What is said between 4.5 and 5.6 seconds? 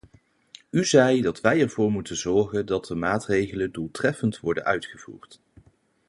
uitgevoerd.